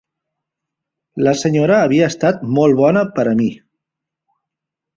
La 1.27 1.33
senyora 1.41 1.77
havia 1.83 2.09
estat 2.13 2.41
molt 2.57 2.81
bona 2.81 3.07
per 3.21 3.29
a 3.33 3.37
mi. 3.43 3.51